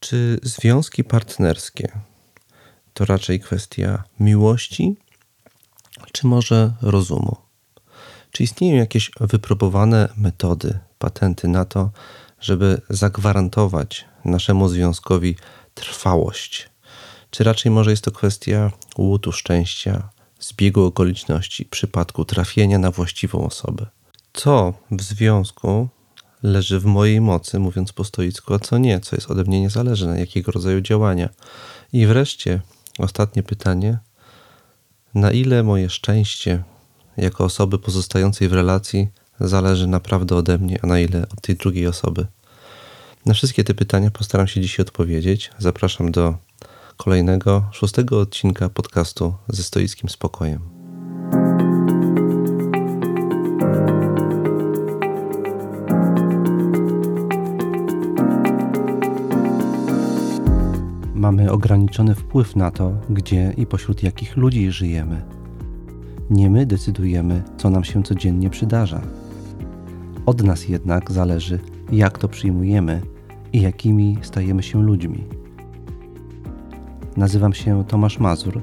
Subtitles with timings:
[0.00, 1.92] Czy związki partnerskie
[2.94, 4.96] to raczej kwestia miłości,
[6.12, 7.36] czy może rozumu?
[8.30, 11.90] Czy istnieją jakieś wypróbowane metody, patenty na to,
[12.40, 15.36] żeby zagwarantować naszemu związkowi
[15.74, 16.70] trwałość?
[17.30, 20.08] Czy raczej może jest to kwestia łutu szczęścia,
[20.40, 23.86] zbiegu okoliczności, przypadku trafienia na właściwą osobę?
[24.32, 25.88] Co w związku
[26.42, 30.20] leży w mojej mocy, mówiąc po stoicku, a co nie, co jest ode mnie niezależne,
[30.20, 31.28] jakiego rodzaju działania?
[31.92, 32.60] I wreszcie
[32.98, 33.98] ostatnie pytanie:
[35.14, 36.64] na ile moje szczęście
[37.16, 39.08] jako osoby pozostającej w relacji
[39.40, 42.26] zależy naprawdę ode mnie, a na ile od tej drugiej osoby?
[43.26, 45.50] Na wszystkie te pytania postaram się dzisiaj odpowiedzieć.
[45.58, 46.34] Zapraszam do
[46.96, 50.77] kolejnego, szóstego odcinka podcastu ze stoickim spokojem.
[61.28, 65.22] Mamy ograniczony wpływ na to, gdzie i pośród jakich ludzi żyjemy.
[66.30, 69.00] Nie my decydujemy, co nam się codziennie przydarza.
[70.26, 71.58] Od nas jednak zależy,
[71.92, 73.02] jak to przyjmujemy
[73.52, 75.24] i jakimi stajemy się ludźmi.
[77.16, 78.60] Nazywam się Tomasz Mazur,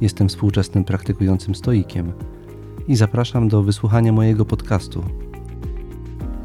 [0.00, 2.12] jestem współczesnym praktykującym stoikiem
[2.88, 5.04] i zapraszam do wysłuchania mojego podcastu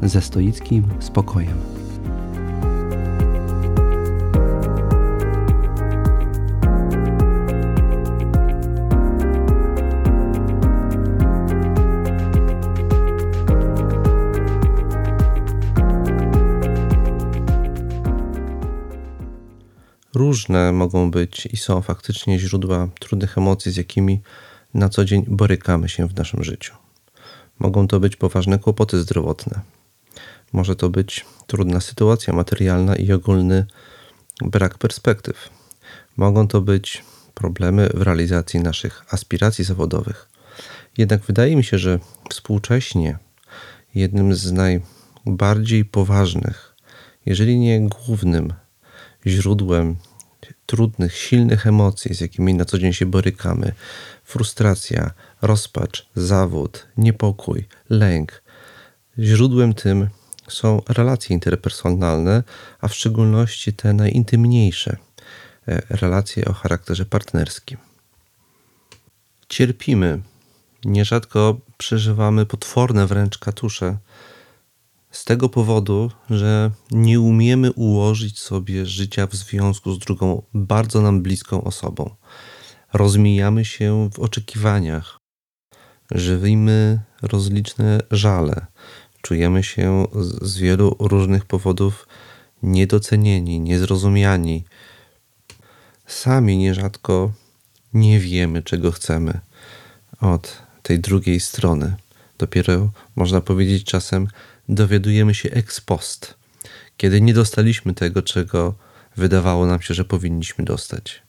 [0.02, 1.77] ze stoickim spokojem.
[20.72, 24.20] Mogą być i są faktycznie źródła trudnych emocji, z jakimi
[24.74, 26.74] na co dzień borykamy się w naszym życiu.
[27.58, 29.60] Mogą to być poważne kłopoty zdrowotne.
[30.52, 33.66] Może to być trudna sytuacja materialna i ogólny
[34.40, 35.50] brak perspektyw.
[36.16, 40.28] Mogą to być problemy w realizacji naszych aspiracji zawodowych.
[40.98, 41.98] Jednak wydaje mi się, że
[42.30, 43.18] współcześnie
[43.94, 46.74] jednym z najbardziej poważnych,
[47.26, 48.52] jeżeli nie głównym
[49.26, 49.96] źródłem
[50.66, 53.72] trudnych, silnych emocji, z jakimi na co dzień się borykamy
[54.24, 55.10] frustracja,
[55.42, 58.42] rozpacz, zawód, niepokój, lęk.
[59.18, 60.08] Źródłem tym
[60.48, 62.42] są relacje interpersonalne,
[62.80, 64.96] a w szczególności te najintymniejsze
[65.68, 67.78] e, relacje o charakterze partnerskim.
[69.48, 70.20] Cierpimy,
[70.84, 73.96] nierzadko przeżywamy potworne wręcz katusze
[75.18, 81.22] z tego powodu, że nie umiemy ułożyć sobie życia w związku z drugą bardzo nam
[81.22, 82.10] bliską osobą.
[82.92, 85.18] Rozmijamy się w oczekiwaniach,
[86.10, 88.66] żywimy rozliczne żale,
[89.22, 90.06] czujemy się
[90.42, 92.08] z wielu różnych powodów
[92.62, 94.64] niedocenieni, niezrozumiani.
[96.06, 97.32] Sami nierzadko
[97.94, 99.40] nie wiemy, czego chcemy
[100.20, 101.96] od tej drugiej strony.
[102.38, 104.28] Dopiero można powiedzieć czasem
[104.68, 106.34] dowiadujemy się ex post,
[106.96, 108.74] kiedy nie dostaliśmy tego, czego
[109.16, 111.22] wydawało nam się, że powinniśmy dostać.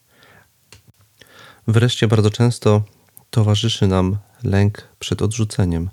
[1.68, 2.84] Wreszcie bardzo często
[3.30, 5.90] towarzyszy nam lęk przed odrzuceniem.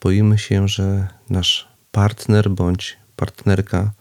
[0.00, 3.92] Boimy się, że nasz partner bądź partnerka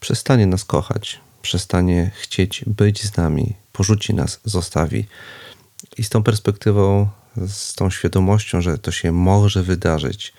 [0.00, 5.06] przestanie nas kochać, przestanie chcieć być z nami, porzuci nas, zostawi.
[5.98, 10.32] I z tą perspektywą, z tą świadomością, że to się może wydarzyć,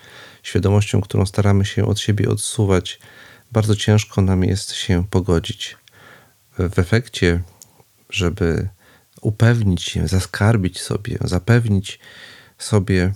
[0.46, 2.98] świadomością, którą staramy się od siebie odsuwać,
[3.52, 5.76] bardzo ciężko nam jest się pogodzić.
[6.58, 7.42] W efekcie,
[8.10, 8.68] żeby
[9.20, 11.98] upewnić się, zaskarbić sobie, zapewnić
[12.58, 13.14] sobie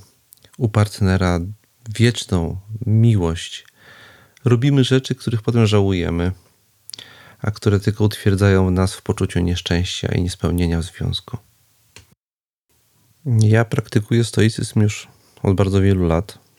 [0.58, 1.40] u partnera
[1.96, 3.66] wieczną miłość,
[4.44, 6.32] robimy rzeczy, których potem żałujemy,
[7.42, 11.36] a które tylko utwierdzają nas w poczuciu nieszczęścia i niespełnienia w związku.
[13.26, 15.08] Ja praktykuję stoicyzm już
[15.42, 16.49] od bardzo wielu lat.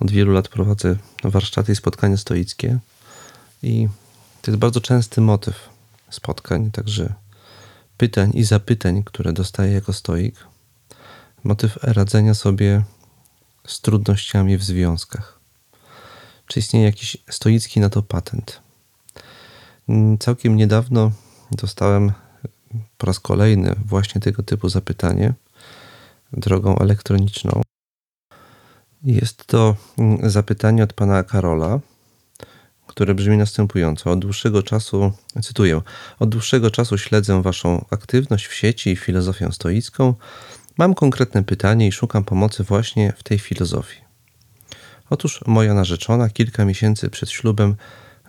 [0.00, 2.78] Od wielu lat prowadzę warsztaty i spotkania stoickie
[3.62, 3.88] i
[4.42, 5.68] to jest bardzo częsty motyw
[6.10, 7.14] spotkań, także
[7.96, 10.46] pytań i zapytań, które dostaję jako stoik.
[11.44, 12.82] Motyw radzenia sobie
[13.66, 15.38] z trudnościami w związkach.
[16.46, 18.60] Czy istnieje jakiś stoicki na to patent?
[20.20, 21.10] Całkiem niedawno
[21.50, 22.12] dostałem
[22.98, 25.34] po raz kolejny właśnie tego typu zapytanie
[26.32, 27.62] drogą elektroniczną.
[29.04, 31.80] Jest to mm, zapytanie od pana Karola,
[32.86, 34.10] które brzmi następująco.
[34.10, 35.12] Od dłuższego czasu,
[35.42, 35.82] cytuję,
[36.18, 40.14] od dłuższego czasu śledzę waszą aktywność w sieci i filozofię stoicką.
[40.78, 44.00] Mam konkretne pytanie i szukam pomocy właśnie w tej filozofii.
[45.10, 47.76] Otóż moja narzeczona kilka miesięcy przed ślubem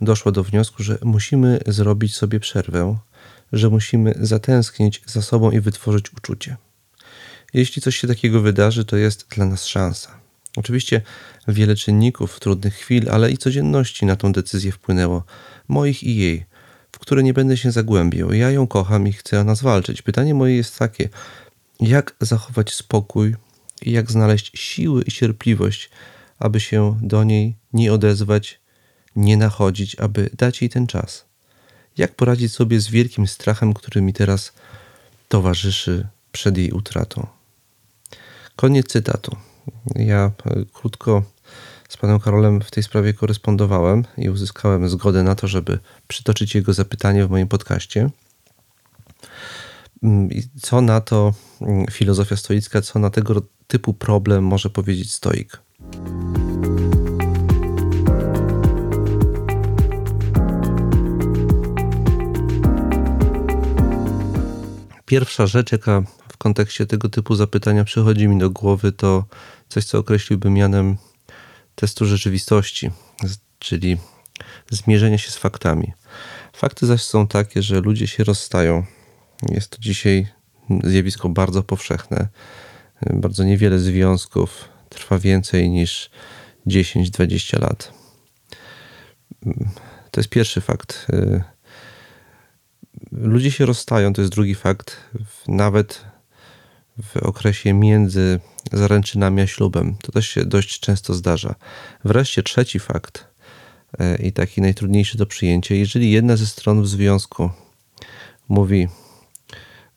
[0.01, 2.97] doszła do wniosku, że musimy zrobić sobie przerwę,
[3.53, 6.57] że musimy zatęsknić za sobą i wytworzyć uczucie.
[7.53, 10.24] Jeśli coś się takiego wydarzy, to jest dla nas szansa.
[10.55, 11.01] Oczywiście
[11.47, 15.23] wiele czynników, trudnych chwil, ale i codzienności na tą decyzję wpłynęło,
[15.67, 16.45] moich i jej,
[16.91, 18.33] w które nie będę się zagłębiał.
[18.33, 20.01] Ja ją kocham i chcę o nas walczyć.
[20.01, 21.09] Pytanie moje jest takie:
[21.79, 23.35] jak zachować spokój
[23.81, 25.89] i jak znaleźć siły i cierpliwość,
[26.39, 28.59] aby się do niej nie odezwać,
[29.15, 31.25] nie nachodzić, aby dać jej ten czas?
[31.97, 34.53] Jak poradzić sobie z wielkim strachem, który mi teraz
[35.29, 37.27] towarzyszy przed jej utratą?
[38.55, 39.37] Koniec cytatu.
[39.95, 41.23] Ja e, krótko
[41.89, 46.73] z panem Karolem w tej sprawie korespondowałem i uzyskałem zgodę na to, żeby przytoczyć jego
[46.73, 48.09] zapytanie w moim podcaście.
[50.03, 50.29] Mm,
[50.61, 55.61] co na to mm, filozofia stoicka, co na tego typu problem może powiedzieć stoik?
[65.05, 69.25] Pierwsza rzecz, jaka w kontekście tego typu zapytania przychodzi mi do głowy, to
[69.75, 70.97] coś, co określiłbym mianem
[71.75, 72.91] testu rzeczywistości,
[73.59, 73.97] czyli
[74.69, 75.93] zmierzenia się z faktami.
[76.53, 78.85] Fakty zaś są takie, że ludzie się rozstają.
[79.49, 80.27] Jest to dzisiaj
[80.83, 82.27] zjawisko bardzo powszechne.
[83.01, 86.09] Bardzo niewiele związków trwa więcej niż
[86.67, 87.93] 10-20 lat.
[90.11, 91.07] To jest pierwszy fakt.
[93.11, 94.97] Ludzie się rozstają, to jest drugi fakt.
[95.47, 96.05] Nawet
[97.03, 98.39] w okresie między
[98.71, 99.95] zaręczynami a ślubem.
[100.01, 101.55] To też się dość często zdarza.
[102.05, 103.27] Wreszcie trzeci fakt
[103.99, 105.75] e, i taki najtrudniejszy do przyjęcia.
[105.75, 107.49] Jeżeli jedna ze stron w związku
[108.49, 108.87] mówi,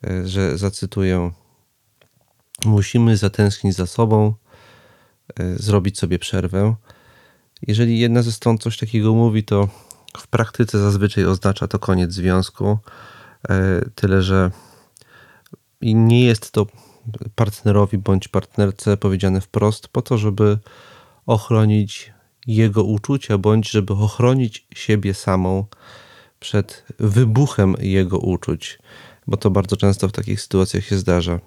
[0.07, 1.31] e, że zacytuję,
[2.65, 4.33] musimy zatęsknić za sobą,
[5.39, 6.75] e, zrobić sobie przerwę.
[7.67, 9.67] Jeżeli jedna ze stron coś takiego mówi, to
[10.17, 12.77] w praktyce zazwyczaj oznacza to koniec związku.
[13.95, 14.51] Tyle, że
[15.81, 16.67] nie jest to
[17.35, 20.57] partnerowi bądź partnerce powiedziane wprost, po to, żeby
[21.25, 22.13] ochronić
[22.47, 25.65] jego uczucia, bądź żeby ochronić siebie samą
[26.39, 28.79] przed wybuchem jego uczuć,
[29.27, 31.39] bo to bardzo często w takich sytuacjach się zdarza.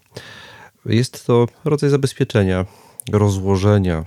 [0.86, 2.66] Jest to rodzaj zabezpieczenia,
[3.12, 4.04] rozłożenia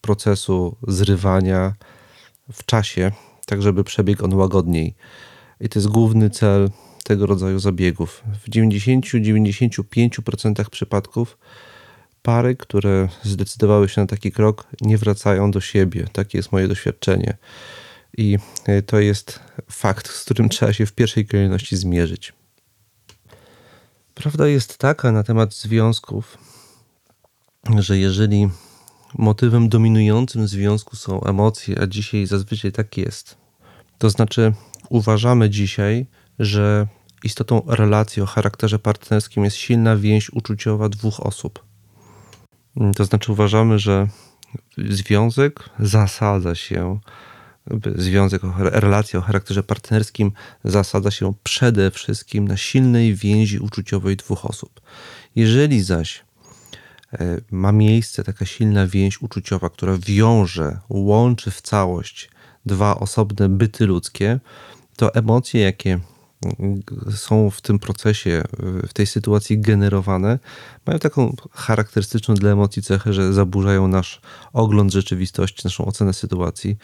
[0.00, 1.74] procesu zrywania
[2.52, 3.12] w czasie,
[3.46, 4.94] tak żeby przebiegł on łagodniej.
[5.60, 6.70] I to jest główny cel
[7.08, 8.22] tego rodzaju zabiegów.
[8.44, 11.38] W 90-95% przypadków
[12.22, 16.06] pary, które zdecydowały się na taki krok, nie wracają do siebie.
[16.12, 17.36] Takie jest moje doświadczenie.
[18.18, 19.40] I e, to jest
[19.70, 22.32] fakt, z którym trzeba się w pierwszej kolejności zmierzyć.
[24.14, 26.38] Prawda jest taka na temat związków,
[27.78, 28.48] że jeżeli
[29.18, 33.36] motywem dominującym związku są emocje, a dzisiaj zazwyczaj tak jest,
[33.98, 34.52] to znaczy
[34.88, 36.06] uważamy dzisiaj,
[36.38, 36.86] że
[37.24, 41.64] istotą relacji o charakterze partnerskim jest silna więź uczuciowa dwóch osób.
[42.96, 44.08] To znaczy uważamy, że
[44.78, 47.00] związek zasadza się,
[47.96, 50.32] związek, relacja o charakterze partnerskim
[50.64, 54.80] zasadza się przede wszystkim na silnej więzi uczuciowej dwóch osób.
[55.36, 56.24] Jeżeli zaś
[57.12, 62.30] e, ma miejsce taka silna więź uczuciowa, która wiąże, łączy w całość
[62.66, 64.40] dwa osobne byty ludzkie,
[64.96, 66.00] to emocje, jakie
[67.16, 68.42] są w tym procesie,
[68.88, 70.38] w tej sytuacji generowane,
[70.86, 74.20] mają taką charakterystyczną dla emocji cechę, że zaburzają nasz
[74.52, 76.76] ogląd rzeczywistości, naszą ocenę sytuacji,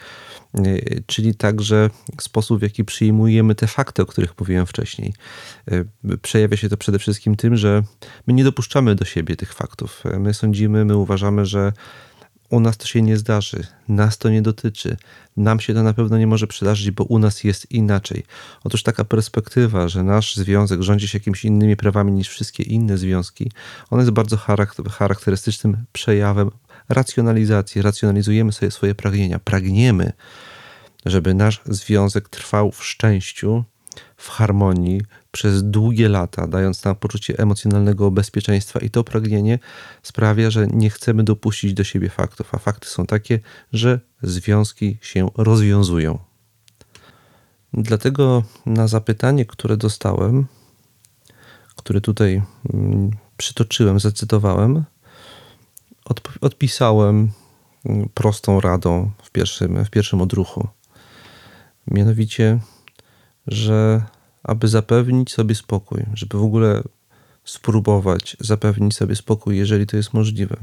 [1.05, 1.89] czyli także
[2.21, 5.13] sposób, w jaki przyjmujemy te fakty, o których mówiłem wcześniej.
[6.21, 7.83] Przejawia się to przede wszystkim tym, że
[8.27, 10.03] my nie dopuszczamy do siebie tych faktów.
[10.19, 11.73] My sądzimy, my uważamy, że
[12.49, 14.97] u nas to się nie zdarzy, nas to nie dotyczy,
[15.37, 18.23] nam się to na pewno nie może przydarzyć, bo u nas jest inaczej.
[18.63, 23.51] Otóż taka perspektywa, że nasz związek rządzi się jakimiś innymi prawami niż wszystkie inne związki,
[23.89, 24.37] ona jest bardzo
[24.89, 26.51] charakterystycznym przejawem
[26.89, 27.81] racjonalizacji.
[27.81, 29.39] Racjonalizujemy sobie swoje pragnienia.
[29.39, 30.11] Pragniemy,
[31.05, 33.63] żeby nasz związek trwał w szczęściu,
[34.17, 35.01] w harmonii
[35.35, 39.59] przez długie lata, dając nam poczucie emocjonalnego bezpieczeństwa, i to pragnienie
[40.03, 43.39] sprawia, że nie chcemy dopuścić do siebie faktów, a fakty są takie,
[43.73, 46.19] że związki się rozwiązują.
[47.73, 50.45] Dlatego na zapytanie, które dostałem,
[51.75, 52.41] które tutaj
[52.73, 54.83] mm, przytoczyłem, zacytowałem,
[56.41, 57.31] odpisałem
[57.85, 60.67] mm, prostą radą w pierwszym, w pierwszym odruchu.
[61.87, 62.59] Mianowicie,
[63.47, 64.01] że
[64.45, 66.83] aby zapewnić sobie spokój, żeby w ogóle
[67.43, 70.57] spróbować zapewnić sobie spokój, jeżeli to jest możliwe.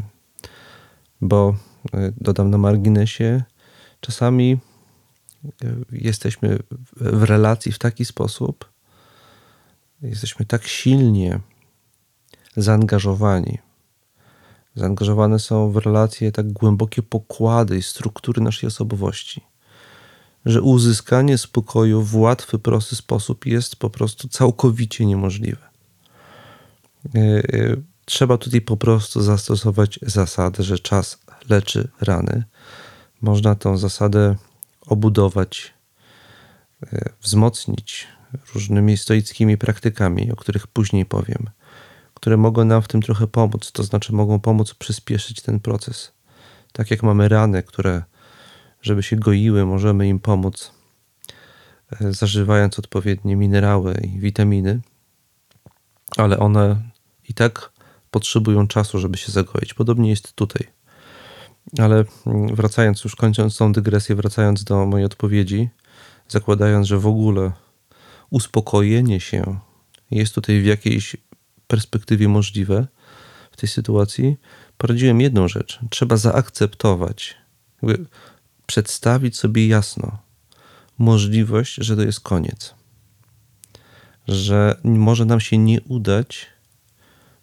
[1.20, 1.56] Bo
[1.92, 3.42] e, dodam na marginesie,
[4.00, 4.58] czasami
[5.92, 6.58] jesteśmy
[6.96, 8.72] w relacji w taki sposób,
[10.02, 11.40] jesteśmy tak silnie
[12.56, 13.58] zaangażowani.
[14.74, 19.40] Zaangażowane są w relacje tak głębokie pokłady i struktury naszej osobowości,
[20.46, 25.68] że uzyskanie spokoju w łatwy, prosty sposób jest po prostu całkowicie niemożliwe.
[27.14, 27.42] E, e,
[28.04, 31.18] trzeba tutaj po prostu zastosować zasadę, że czas
[31.48, 32.44] leczy rany.
[33.20, 34.36] Można tą zasadę
[34.86, 35.74] obudować,
[36.92, 38.06] e, wzmocnić
[38.54, 41.50] różnymi stoickimi praktykami, o których później powiem,
[42.14, 46.12] które mogą nam w tym trochę pomóc, to znaczy mogą pomóc przyspieszyć ten proces.
[46.72, 48.02] Tak jak mamy rany, które,
[48.82, 50.72] żeby się goiły, możemy im pomóc,
[52.00, 54.80] e, zażywając odpowiednie minerały i witaminy,
[56.16, 56.82] ale one
[57.28, 57.72] i tak
[58.10, 59.74] potrzebują czasu, żeby się zagoić.
[59.74, 60.66] Podobnie jest tutaj.
[61.78, 65.68] Ale mm, wracając, już kończąc tą dygresję, wracając do mojej odpowiedzi,
[66.28, 67.52] zakładając, że w ogóle
[68.30, 69.58] uspokojenie się
[70.10, 71.16] jest tutaj w jakiejś
[71.66, 72.86] perspektywie możliwe
[73.52, 74.36] w tej sytuacji,
[74.78, 75.78] poradziłem jedną rzecz.
[75.90, 77.36] Trzeba zaakceptować,
[78.72, 80.18] przedstawić sobie jasno
[80.98, 82.74] możliwość, że to jest koniec.
[84.28, 86.46] Że może nam się nie udać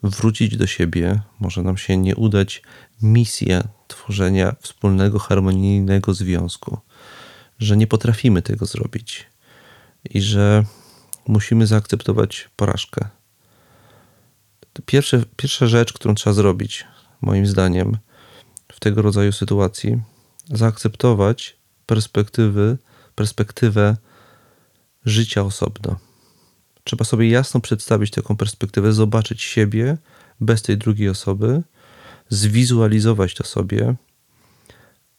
[0.03, 2.61] wrócić do siebie, może nam się nie udać
[3.01, 6.77] misja tworzenia wspólnego, harmonijnego związku,
[7.59, 9.25] że nie potrafimy tego zrobić
[10.09, 10.65] i że
[11.27, 13.09] musimy zaakceptować porażkę.
[14.85, 16.85] Pierwsze, pierwsza rzecz, którą trzeba zrobić,
[17.21, 17.97] moim zdaniem,
[18.71, 20.01] w tego rodzaju sytuacji,
[20.49, 22.77] zaakceptować perspektywy,
[23.15, 23.97] perspektywę
[25.05, 25.99] życia osobno.
[26.83, 29.97] Trzeba sobie jasno przedstawić taką perspektywę, zobaczyć siebie
[30.39, 31.63] bez tej drugiej osoby,
[32.29, 33.95] zwizualizować to sobie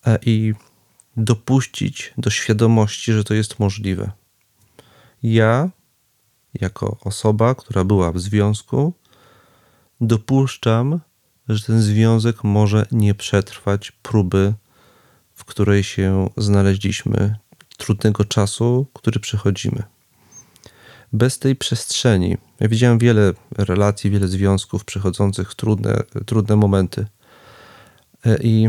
[0.06, 0.54] e, i
[1.16, 4.10] dopuścić do świadomości, że to jest możliwe.
[5.22, 5.70] Ja,
[6.54, 8.92] jako osoba, która była w związku,
[10.00, 11.00] dopuszczam,
[11.48, 14.54] że ten związek może nie przetrwać próby,
[15.40, 17.36] w której się znaleźliśmy,
[17.76, 19.82] trudnego czasu, który przechodzimy.
[21.12, 27.06] Bez tej przestrzeni, ja widziałem wiele relacji, wiele związków przechodzących trudne, trudne momenty.
[28.26, 28.68] E, I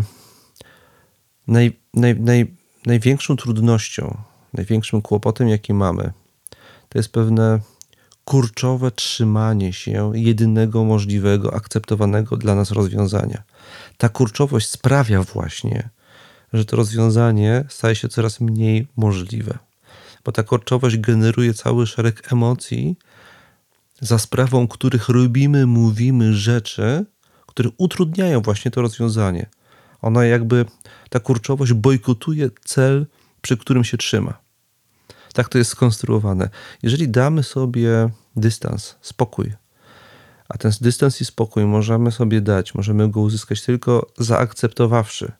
[1.47, 4.17] naj, naj, naj, największą trudnością,
[4.53, 6.11] największym kłopotem, jaki mamy,
[6.89, 7.59] to jest pewne
[8.25, 13.43] kurczowe trzymanie się jedynego możliwego, akceptowanego dla nas rozwiązania.
[13.97, 15.89] Ta kurczowość sprawia właśnie,
[16.53, 19.57] że to rozwiązanie staje się coraz mniej możliwe,
[20.25, 22.97] bo ta kurczowość generuje cały szereg emocji,
[24.01, 27.05] za sprawą których robimy, mówimy rzeczy,
[27.47, 29.49] które utrudniają właśnie to rozwiązanie.
[30.01, 30.65] Ona jakby,
[31.09, 33.05] ta kurczowość bojkotuje cel,
[33.41, 34.33] przy którym się trzyma.
[35.33, 36.49] Tak to jest skonstruowane.
[36.83, 39.53] Jeżeli damy sobie dystans, spokój,
[40.49, 45.31] a ten dystans i spokój możemy sobie dać, możemy go uzyskać tylko zaakceptowawszy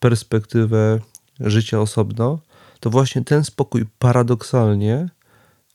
[0.00, 1.00] perspektywę
[1.40, 2.38] życia osobno,
[2.80, 5.08] to właśnie ten spokój paradoksalnie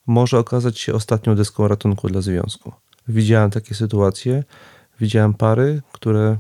[0.08, 2.74] może okazać się ostatnią deską ratunku dla związku.
[3.08, 4.44] Widziałem takie sytuacje,
[5.00, 6.38] widziałem pary, które,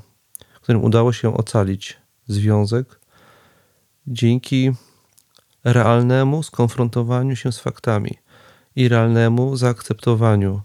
[0.62, 3.00] którym udało się ocalić związek
[4.08, 4.72] dzięki
[5.64, 8.12] realnemu skonfrontowaniu się z faktami
[8.76, 10.62] i realnemu zaakceptowaniu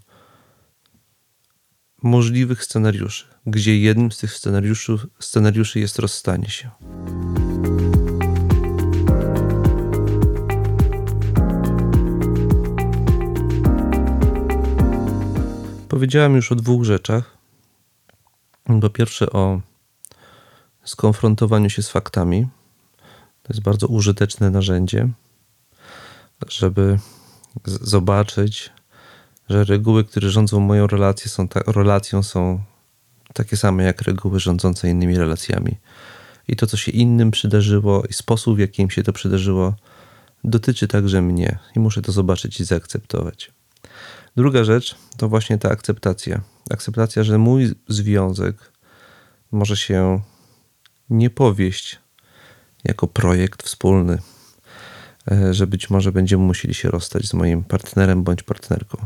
[2.03, 6.69] możliwych scenariuszy, gdzie jednym z tych scenariuszy, scenariuszy jest rozstanie się.
[15.89, 17.37] Powiedziałem już o dwóch rzeczach.
[18.81, 19.61] Po pierwsze, o
[20.83, 22.47] skonfrontowaniu się z faktami
[23.43, 25.09] to jest bardzo użyteczne narzędzie,
[26.47, 26.99] żeby
[27.65, 28.71] zobaczyć,
[29.49, 32.63] że reguły, które rządzą moją relację, są ta, relacją są
[33.33, 35.77] takie same jak reguły rządzące innymi relacjami.
[36.47, 39.75] I to, co się innym przydarzyło, i sposób, w jakim się to przydarzyło,
[40.43, 43.51] dotyczy także mnie i muszę to zobaczyć i zaakceptować.
[44.35, 46.41] Druga rzecz to właśnie ta akceptacja.
[46.69, 48.71] Akceptacja, że mój związek
[49.51, 50.21] może się
[51.09, 51.99] nie powieść
[52.83, 54.17] jako projekt wspólny,
[55.31, 58.97] e, że być może będziemy musieli się rozstać z moim partnerem bądź partnerką.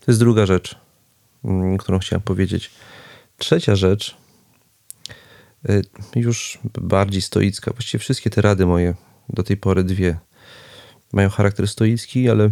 [0.00, 0.76] To jest druga rzecz,
[1.44, 2.70] mm, którą chciałem powiedzieć.
[3.38, 4.16] Trzecia rzecz,
[5.68, 5.80] e,
[6.16, 7.72] już bardziej stoicka.
[7.72, 8.94] Właściwie wszystkie te rady moje,
[9.28, 10.18] do tej pory dwie,
[11.12, 12.50] mają charakter stoicki, ale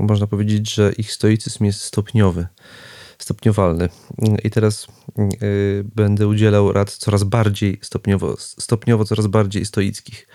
[0.00, 2.46] można powiedzieć, że ich stoicyzm jest stopniowy
[3.22, 3.88] stopniowalny.
[4.44, 4.86] I teraz
[5.42, 10.28] y, będę udzielał rad coraz bardziej stopniowo, stopniowo coraz bardziej stoickich.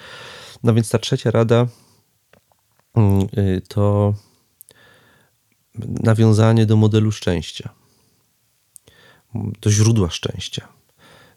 [0.63, 1.67] No więc ta trzecia rada
[3.37, 4.13] y, to
[5.79, 7.69] nawiązanie do modelu szczęścia,
[9.61, 10.67] do źródła szczęścia.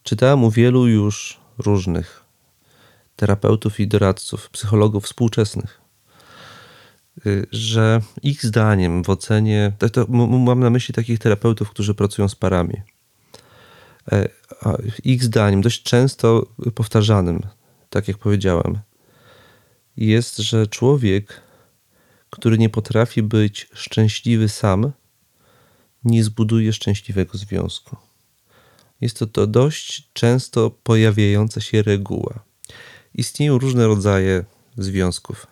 [0.02, 2.24] Czytałem u wielu już różnych
[3.16, 5.80] terapeutów i doradców, psychologów współczesnych,
[7.26, 12.34] y, że ich zdaniem w ocenie, to, mam na myśli takich terapeutów, którzy pracują z
[12.34, 12.82] parami,
[14.12, 14.28] e,
[15.04, 17.40] ich zdaniem, dość często powtarzanym,
[17.90, 18.78] tak jak powiedziałem,
[19.96, 21.40] jest, że człowiek,
[22.30, 24.92] który nie potrafi być szczęśliwy sam,
[26.04, 27.96] nie zbuduje szczęśliwego związku.
[29.00, 32.44] Jest to, to dość często pojawiająca się reguła.
[33.14, 34.44] Istnieją różne rodzaje
[34.78, 35.46] związków.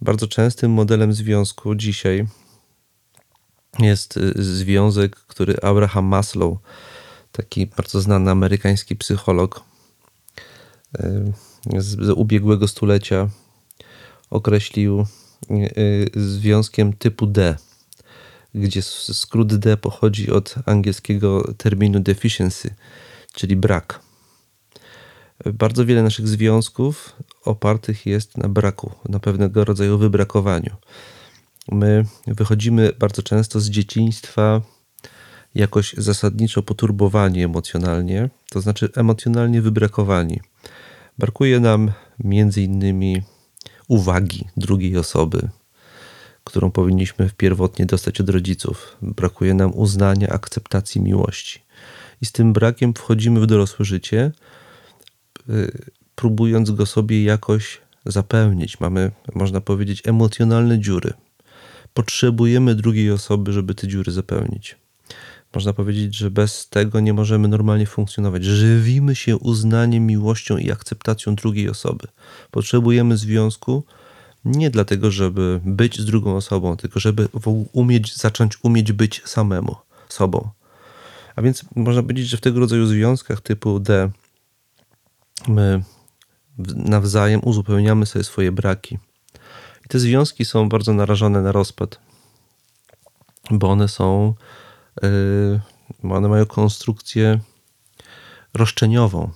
[0.00, 2.26] Bardzo częstym modelem związku dzisiaj
[3.78, 6.58] jest y, związek, który Abraham Maslow,
[7.32, 9.64] taki bardzo znany amerykański psycholog
[11.00, 11.32] y,
[11.78, 13.28] z ubiegłego stulecia,
[14.30, 15.06] określił
[15.50, 17.56] y, związkiem typu D,
[18.54, 22.74] gdzie skrót D pochodzi od angielskiego terminu deficiency,
[23.32, 24.00] czyli brak.
[25.54, 30.76] Bardzo wiele naszych związków opartych jest na braku, na pewnego rodzaju wybrakowaniu.
[31.72, 34.62] My wychodzimy bardzo często z dzieciństwa
[35.54, 40.40] jakoś zasadniczo poturbowani emocjonalnie, to znaczy emocjonalnie wybrakowani.
[41.18, 41.92] Brakuje nam
[42.24, 43.22] między innymi
[43.88, 45.48] uwagi drugiej osoby,
[46.48, 48.96] którą powinniśmy pierwotnie dostać od rodziców.
[49.02, 51.62] Brakuje nam uznania, akceptacji, miłości.
[52.22, 54.32] I z tym brakiem wchodzimy w dorosłe życie,
[55.48, 58.80] y, próbując go sobie jakoś zapełnić.
[58.80, 61.12] Mamy, można powiedzieć, emocjonalne dziury.
[61.94, 64.76] Potrzebujemy drugiej osoby, żeby te dziury zapełnić.
[65.54, 68.44] Można powiedzieć, że bez tego nie możemy normalnie funkcjonować.
[68.44, 72.06] Żywimy się uznaniem, miłością i akceptacją drugiej osoby.
[72.50, 73.84] Potrzebujemy związku
[74.44, 77.28] nie dlatego, żeby być z drugą osobą, tylko żeby
[77.72, 79.76] umieć, zacząć umieć być samemu
[80.08, 80.50] sobą.
[81.36, 84.10] A więc można powiedzieć, że w tego rodzaju związkach typu D
[85.48, 85.82] my
[86.74, 88.98] nawzajem uzupełniamy sobie swoje braki.
[89.84, 92.00] I te związki są bardzo narażone na rozpad,
[93.50, 94.34] bo one są,
[95.02, 95.60] yy,
[96.10, 97.40] one mają konstrukcję
[98.54, 99.30] roszczeniową.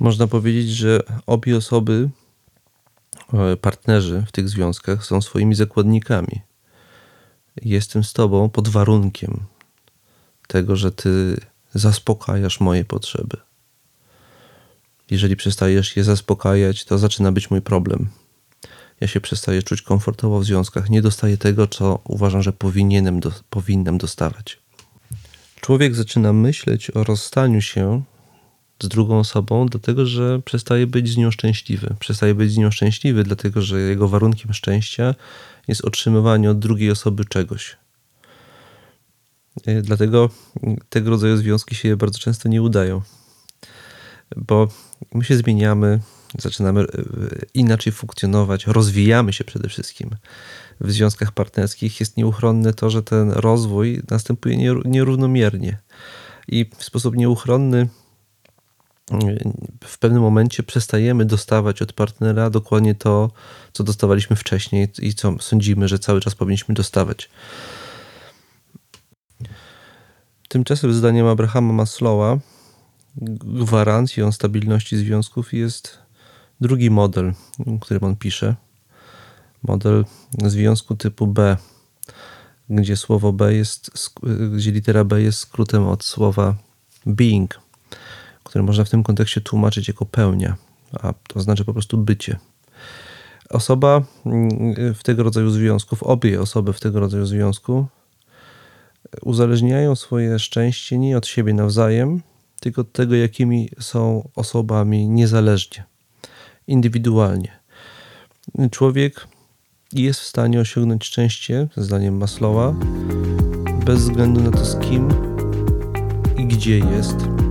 [0.00, 2.10] Można powiedzieć, że obie osoby,
[3.60, 6.40] partnerzy w tych związkach są swoimi zakładnikami.
[7.62, 9.40] Jestem z tobą pod warunkiem
[10.46, 11.40] tego, że ty
[11.74, 13.36] zaspokajasz moje potrzeby.
[15.10, 18.08] Jeżeli przestajesz je zaspokajać, to zaczyna być mój problem.
[19.00, 23.32] Ja się przestaję czuć komfortowo w związkach, nie dostaję tego, co uważam, że powinienem do,
[23.50, 24.58] powinnam dostawać.
[25.60, 28.02] Człowiek zaczyna myśleć o rozstaniu się
[28.82, 31.94] z drugą osobą, dlatego że przestaje być z nią szczęśliwy.
[32.00, 35.14] Przestaje być z nią szczęśliwy, dlatego że jego warunkiem szczęścia
[35.68, 37.76] jest otrzymywanie od drugiej osoby czegoś.
[39.82, 40.30] Dlatego
[40.88, 43.02] tego rodzaju związki się bardzo często nie udają
[44.36, 44.68] bo
[45.14, 46.00] my się zmieniamy,
[46.38, 46.86] zaczynamy e,
[47.54, 50.10] inaczej funkcjonować, rozwijamy się przede wszystkim.
[50.80, 55.78] W związkach partnerskich jest nieuchronne to, że ten rozwój następuje nierównomiernie
[56.48, 57.88] i w sposób nieuchronny e,
[59.84, 63.30] w pewnym momencie przestajemy dostawać od partnera dokładnie to,
[63.72, 67.30] co dostawaliśmy wcześniej i co sądzimy, że cały czas powinniśmy dostawać.
[70.48, 72.38] Tymczasem zdaniem Abrahama Maslowa
[73.44, 75.98] gwarancją stabilności związków jest
[76.60, 77.32] drugi model,
[77.80, 78.54] którym on pisze.
[79.62, 80.04] Model
[80.44, 81.56] związku typu B,
[82.70, 83.90] gdzie słowo B jest,
[84.56, 86.54] gdzie litera B jest skrótem od słowa
[87.06, 87.60] being,
[88.48, 90.56] które można w tym kontekście tłumaczyć jako pełnia,
[90.92, 92.38] a to znaczy po prostu bycie.
[93.50, 94.02] Osoba
[94.94, 97.86] w tego rodzaju związków, obie osoby w tego rodzaju związku
[99.22, 102.22] uzależniają swoje szczęście nie od siebie nawzajem,
[102.60, 105.84] tylko od tego, jakimi są osobami niezależnie,
[106.66, 107.58] indywidualnie.
[108.70, 109.26] Człowiek
[109.92, 112.74] jest w stanie osiągnąć szczęście, zdaniem Maslowa,
[113.84, 115.08] bez względu na to, z kim
[116.38, 117.47] i gdzie jest.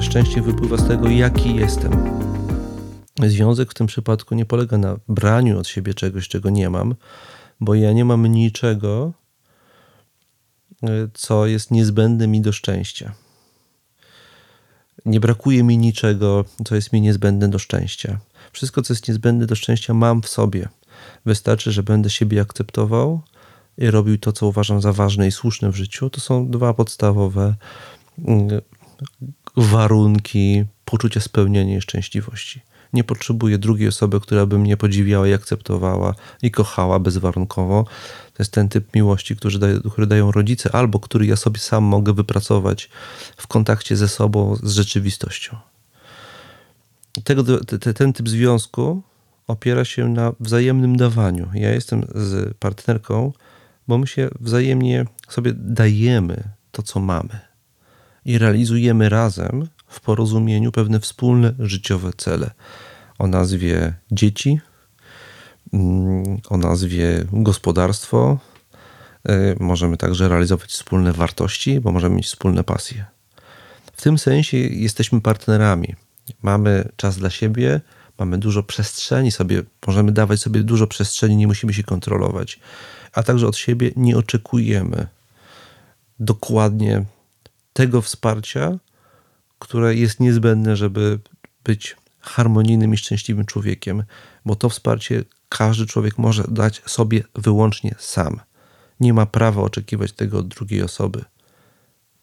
[0.00, 1.92] Szczęście wypływa z tego, jaki jestem.
[3.26, 6.94] Związek w tym przypadku nie polega na braniu od siebie czegoś, czego nie mam,
[7.60, 9.12] bo ja nie mam niczego,
[11.14, 13.14] co jest niezbędne mi do szczęścia
[15.06, 18.18] nie brakuje mi niczego, co jest mi niezbędne do szczęścia.
[18.52, 20.68] Wszystko, co jest niezbędne do szczęścia, mam w sobie.
[21.26, 23.20] Wystarczy, że będę siebie akceptował
[23.78, 26.10] i robił to, co uważam za ważne i słuszne w życiu.
[26.10, 27.54] To są dwa podstawowe
[28.18, 28.60] mm,
[29.56, 32.60] warunki poczucia spełnienia i szczęśliwości.
[32.92, 37.84] Nie potrzebuję drugiej osoby, która by mnie podziwiała i akceptowała i kochała bezwarunkowo.
[38.34, 41.84] To jest ten typ miłości, który, daje, który dają rodzice, albo który ja sobie sam
[41.84, 42.90] mogę wypracować
[43.36, 45.56] w kontakcie ze sobą, z rzeczywistością.
[47.24, 49.02] Tego, te, ten typ związku
[49.46, 51.50] opiera się na wzajemnym dawaniu.
[51.54, 53.32] Ja jestem z partnerką,
[53.88, 56.42] bo my się wzajemnie sobie dajemy
[56.72, 57.45] to, co mamy
[58.26, 62.50] i realizujemy razem w porozumieniu pewne wspólne życiowe cele
[63.18, 64.60] o nazwie dzieci,
[65.72, 68.38] mm, o nazwie gospodarstwo.
[69.28, 73.04] Y, możemy także realizować wspólne wartości, bo możemy mieć wspólne pasje.
[73.92, 75.94] W tym sensie jesteśmy partnerami.
[76.42, 77.80] Mamy czas dla siebie,
[78.18, 82.60] mamy dużo przestrzeni sobie, możemy dawać sobie dużo przestrzeni, nie musimy się kontrolować,
[83.12, 85.06] a także od siebie nie oczekujemy
[86.20, 87.04] dokładnie
[87.76, 88.78] tego wsparcia,
[89.58, 91.18] które jest niezbędne, żeby
[91.64, 94.04] być harmonijnym i szczęśliwym człowiekiem,
[94.44, 98.40] bo to wsparcie każdy człowiek może dać sobie wyłącznie sam.
[99.00, 101.24] Nie ma prawa oczekiwać tego od drugiej osoby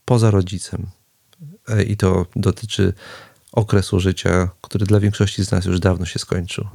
[0.05, 0.87] poza rodzicem.
[1.69, 2.93] E, I to dotyczy
[3.51, 6.67] okresu życia, który dla większości z nas już dawno się skończył.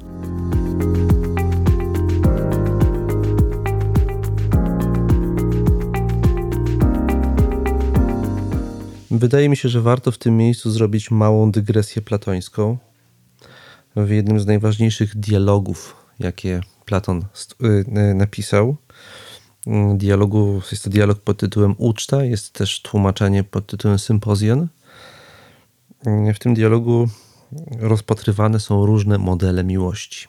[9.10, 12.78] Wydaje mi się, że warto w tym miejscu zrobić małą dygresję platońską.
[13.96, 17.24] W jednym z najważniejszych dialogów, jakie Platon
[17.64, 18.76] y, napisał,
[19.66, 24.68] mm, dialogu, jest to dialog pod tytułem Uczta, jest też tłumaczenie pod tytułem Sympozjon.
[26.34, 27.08] W tym dialogu
[27.80, 30.28] rozpatrywane są różne modele miłości.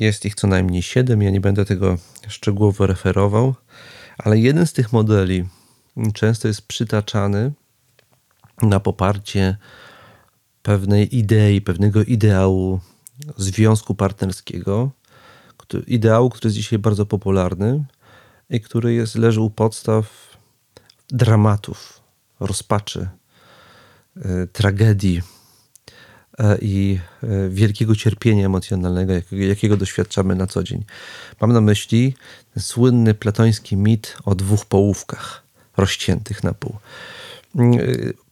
[0.00, 3.54] Jest ich co najmniej siedem, ja nie będę tego szczegółowo referował,
[4.18, 5.44] ale jeden z tych modeli
[6.14, 7.52] często jest przytaczany
[8.62, 9.56] na poparcie
[10.62, 12.80] pewnej idei, pewnego ideału
[13.36, 14.90] związku partnerskiego,
[15.86, 17.84] ideału, który jest dzisiaj bardzo popularny
[18.50, 20.36] i który jest, leży u podstaw
[21.08, 22.00] dramatów,
[22.40, 23.08] rozpaczy,
[24.16, 25.22] y, tragedii
[26.40, 30.84] y, i y, wielkiego cierpienia emocjonalnego, jakiego doświadczamy na co dzień.
[31.40, 32.14] Mam na myśli
[32.58, 35.49] słynny platoński mit o dwóch połówkach
[35.80, 36.76] rozciętych na pół.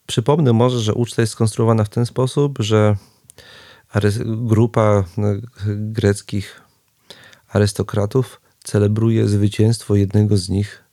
[0.07, 2.97] Przypomnę może, że uczta jest skonstruowana w ten sposób, że
[4.27, 5.29] grupa no,
[5.67, 6.61] greckich
[7.49, 10.85] arystokratów celebruje zwycięstwo jednego z nich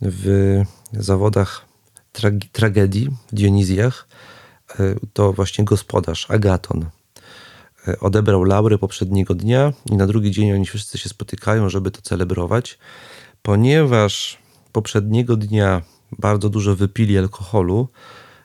[0.00, 0.62] w
[0.92, 1.64] zawodach
[2.12, 4.08] tragi tragedii, Dionizjach.
[4.80, 6.90] E, to właśnie gospodarz Agaton
[8.00, 12.78] odebrał laury poprzedniego dnia i na drugi dzień oni wszyscy się spotykają, żeby to celebrować.
[13.42, 14.38] Ponieważ
[14.78, 15.82] poprzedniego dnia
[16.18, 17.88] bardzo dużo wypili alkoholu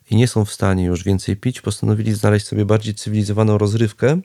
[0.10, 4.22] i nie są w stanie już więcej pić, postanowili znaleźć sobie bardziej cywilizowaną rozrywkę.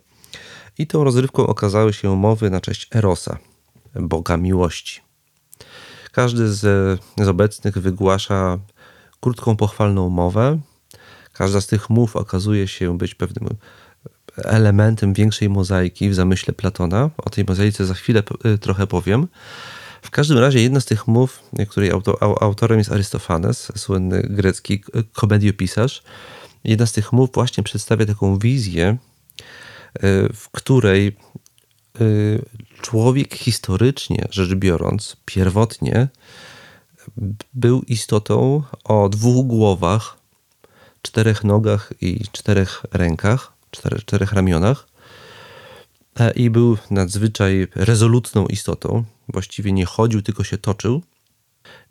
[0.79, 3.39] I tą rozrywką okazały się umowy na cześć Erosa,
[3.95, 5.01] boga miłości.
[6.13, 6.61] Każdy z,
[7.17, 8.59] z obecnych wygłasza
[9.21, 10.59] krótką, pochwalną mowę.
[11.33, 13.49] Każda z tych mów okazuje się być pewnym
[14.37, 17.11] elementem większej mozaiki w zamyśle Platona.
[17.17, 18.23] O tej mozaice za chwilę
[18.61, 19.29] trochę powiem.
[20.03, 21.91] W każdym razie jedna z tych mów, której
[22.41, 26.03] autorem jest Arystofanes, słynny grecki komediopisarz,
[26.65, 28.99] jedna z tych mów właśnie przedstawia taką wizję, e,
[30.35, 32.05] w której e,
[32.83, 36.09] człowiek historycznie rzecz biorąc, pierwotnie
[37.55, 40.19] był istotą o dwóch głowach,
[41.03, 44.87] czterech nogach i czterech rękach, czterech, ramionach
[46.37, 51.03] i był nadzwyczaj rezolutną istotą właściwie nie chodził, tylko się toczył.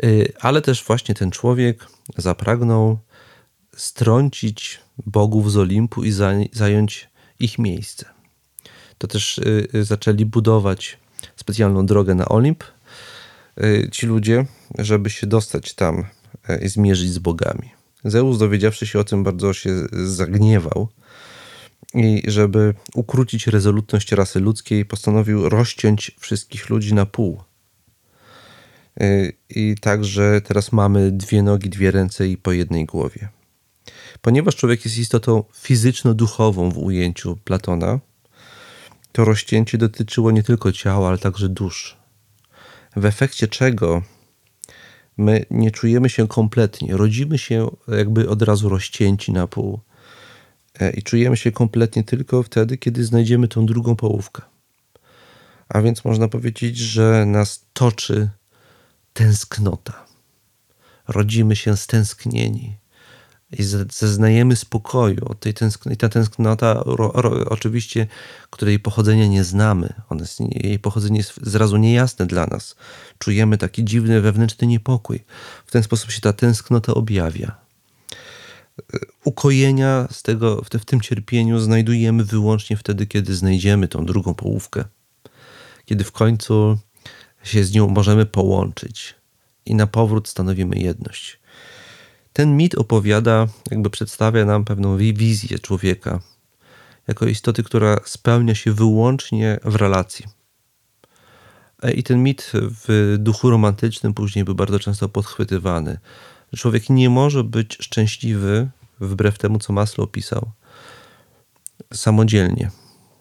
[0.04, 1.88] Y, ale też właśnie ten człowiek
[2.18, 3.00] zapragnął
[3.76, 6.12] strącić bogów z Olimpu i
[6.54, 7.10] zająć
[7.40, 8.06] ich miejsce.
[8.98, 10.98] To też y, zaczęli budować
[11.36, 12.64] specjalną drogę na Olimp
[13.92, 14.46] ci ludzie,
[14.78, 16.06] żeby się dostać tam
[16.62, 17.72] i zmierzyć z bogami.
[18.06, 20.90] Zeus, dowiedziawszy się o tym, bardzo się zagniewał
[21.94, 27.42] i żeby ukrócić rezolutność rasy ludzkiej, postanowił rozciąć wszystkich ludzi na pół.
[29.02, 33.30] Y, I także teraz mamy dwie nogi, dwie ręce i po jednej głowie.
[34.22, 38.00] Ponieważ człowiek jest istotą fizyczno-duchową w ujęciu Platona,
[39.12, 41.98] to rozcięcie dotyczyło nie tylko ciała, ale także dusz.
[42.96, 44.02] W efekcie czego
[45.18, 49.80] my nie czujemy się kompletnie, rodzimy się jakby od razu rozcięci na pół
[50.94, 54.42] i czujemy się kompletnie tylko wtedy, kiedy znajdziemy tą drugą połówkę.
[55.70, 58.30] A więc można powiedzieć, że nas toczy
[59.14, 60.06] tęsknota.
[61.08, 62.78] Rodzimy się stęsknieni
[63.52, 65.98] i zeznajemy spokoju od tej tęsknoty.
[65.98, 68.08] Ta tęsknota, ro, ro, oczywiście,
[68.50, 72.76] której pochodzenia nie znamy, ona jest, jej pochodzenie jest zrazu niejasne dla nas.
[73.20, 75.24] Czujemy taki dziwny wewnętrzny niepokój.
[75.66, 77.67] W ten sposób się ta tęsknota objawia.
[79.24, 84.86] Ukojenia z tego, w, w tym cierpieniu znajdujemy wyłącznie wtedy, kiedy znajdziemy tą drugą połówkę.
[85.86, 86.78] Kiedy w końcu
[87.44, 89.16] się z nią możemy połączyć
[89.66, 91.40] i na powrót stanowimy jedność.
[92.34, 96.20] Ten mit opowiada, jakby przedstawia nam pewną wizję człowieka
[97.08, 100.26] jako istoty, która spełnia się wyłącznie w relacji.
[101.84, 105.98] E, I ten mit w duchu romantycznym później był bardzo często podchwytywany.
[106.56, 110.52] Człowiek nie może być szczęśliwy, wbrew temu, co Maslow opisał,
[111.94, 112.72] samodzielnie.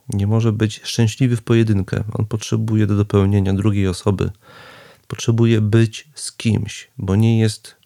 [0.08, 2.04] Nie może być szczęśliwy w pojedynkę.
[2.12, 4.30] On potrzebuje do dopełnienia drugiej osoby.
[5.08, 7.76] Potrzebuje być z kimś, bo nie jest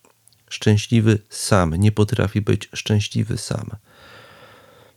[0.48, 3.70] szczęśliwy sam, nie potrafi być szczęśliwy sam.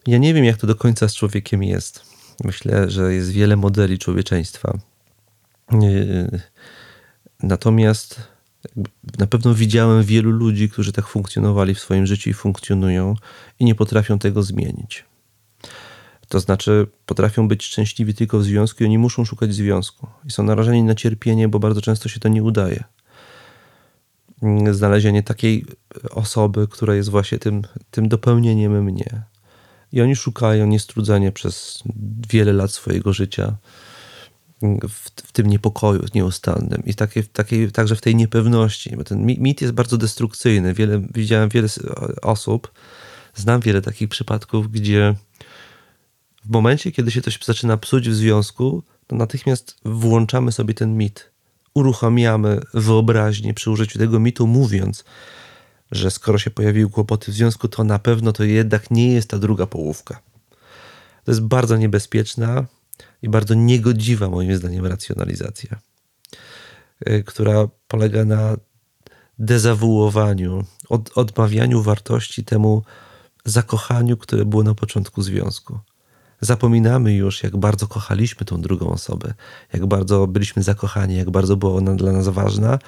[0.07, 2.05] Ja nie wiem, jak to do końca z człowiekiem jest.
[2.43, 4.77] Myślę, że jest wiele modeli człowieczeństwa.
[7.43, 8.32] Natomiast
[9.19, 13.15] na pewno widziałem wielu ludzi, którzy tak funkcjonowali w swoim życiu i funkcjonują
[13.59, 15.05] i nie potrafią tego zmienić.
[16.27, 20.07] To znaczy, potrafią być szczęśliwi tylko w związku i oni muszą szukać związku.
[20.25, 22.83] I są narażeni na cierpienie, bo bardzo często się to nie udaje.
[24.71, 25.65] Znalezienie takiej
[26.09, 29.23] osoby, która jest właśnie tym, tym dopełnieniem mnie.
[29.91, 31.83] I oni szukają niestrudzenie przez
[32.29, 33.55] wiele lat swojego życia
[34.89, 37.23] w, w tym niepokoju nieustannym i takie,
[37.73, 38.97] także w tej niepewności.
[38.97, 40.73] Bo ten mit jest bardzo destrukcyjny.
[40.73, 41.67] Wiele, widziałem wiele
[42.21, 42.71] osób,
[43.35, 45.15] znam wiele takich przypadków, gdzie
[46.45, 51.31] w momencie, kiedy się coś zaczyna psuć w związku, to natychmiast włączamy sobie ten mit.
[51.73, 55.03] Uruchamiamy wyobraźnię przy użyciu tego mitu, mówiąc,
[55.91, 59.39] że skoro się pojawiły kłopoty w związku, to na pewno to jednak nie jest ta
[59.39, 60.19] druga połówka.
[61.23, 62.65] To jest bardzo niebezpieczna
[63.23, 65.79] i bardzo niegodziwa, moim zdaniem, racjonalizacja,
[67.07, 68.57] y, która polega na
[69.39, 72.83] dezawuowaniu, od, odmawianiu wartości temu
[73.45, 75.79] zakochaniu, które było na początku związku.
[76.41, 79.33] Zapominamy już, jak bardzo kochaliśmy tą drugą osobę,
[79.73, 82.79] jak bardzo byliśmy zakochani, jak bardzo była ona dla nas ważna.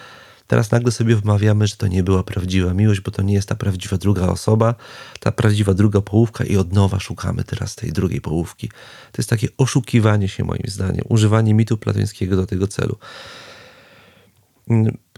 [0.48, 3.56] Teraz nagle sobie wmawiamy, że to nie była prawdziwa miłość, bo to nie jest ta
[3.56, 4.76] prawdziwa druga osoba,
[5.20, 8.68] ta prawdziwa druga połówka i od nowa szukamy teraz tej drugiej połówki.
[9.12, 12.98] To jest takie oszukiwanie się, moim zdaniem, używanie mitu platońskiego do tego celu.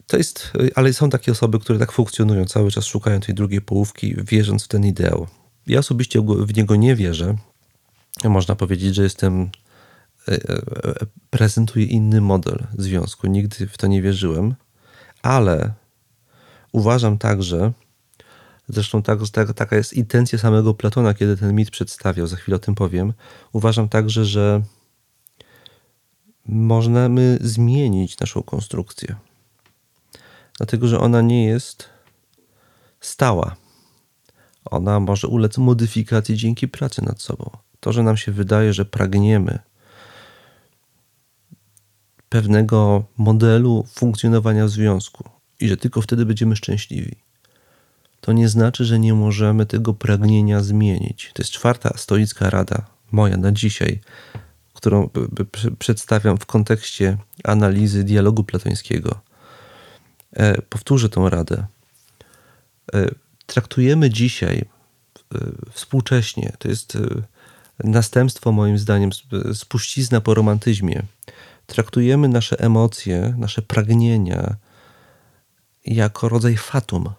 [0.07, 4.15] To jest, ale są takie osoby, które tak funkcjonują, cały czas szukają tej drugiej połówki,
[4.23, 5.27] wierząc w ten ideał.
[5.67, 7.35] Ja osobiście w niego nie wierzę,
[8.23, 9.49] można powiedzieć, że jestem
[10.27, 10.95] e, e,
[11.29, 13.27] prezentuję inny model związku.
[13.27, 14.55] Nigdy w to nie wierzyłem,
[15.27, 15.73] ale
[16.71, 17.71] uważam także,
[18.69, 22.59] zresztą tak, tak, taka jest intencja samego Platona, kiedy ten mit przedstawiał, za chwilę o
[22.59, 23.13] tym powiem.
[23.53, 24.61] Uważam także, że
[26.45, 29.15] możemy zmienić naszą konstrukcję.
[30.57, 31.89] Dlatego, że ona nie jest
[32.99, 33.55] stała.
[34.65, 37.49] Ona może ulec modyfikacji dzięki pracy nad sobą.
[37.79, 39.59] To, że nam się wydaje, że pragniemy
[42.29, 47.15] pewnego modelu funkcjonowania w związku i że tylko wtedy będziemy szczęśliwi,
[48.21, 51.31] to nie znaczy, że nie możemy tego pragnienia zmienić.
[51.33, 53.99] To jest czwarta stoicka rada moja na dzisiaj,
[54.73, 55.09] którą
[55.79, 59.19] przedstawiam w kontekście analizy dialogu platońskiego.
[60.33, 61.65] E, powtórzę tą radę.
[62.93, 63.05] E,
[63.45, 64.65] traktujemy dzisiaj e,
[65.71, 66.97] współcześnie, to jest
[67.83, 69.09] następstwo, moim zdaniem,
[69.53, 71.03] spuścizna po romantyzmie.
[71.67, 74.55] Traktujemy nasze emocje, nasze pragnienia
[75.85, 77.09] jako rodzaj fatum.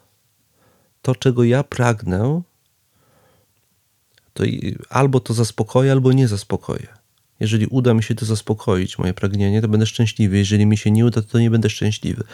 [1.02, 2.42] To, czego ja pragnę,
[4.34, 4.44] to
[4.88, 6.86] albo to zaspokoję, albo nie zaspokoję.
[7.40, 10.38] Jeżeli uda mi się to zaspokoić, moje pragnienie, to będę szczęśliwy.
[10.38, 12.24] Jeżeli mi się nie uda, to nie będę szczęśliwy.